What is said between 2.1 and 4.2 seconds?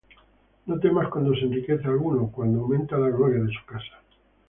Cuando aumenta la gloria de su casa;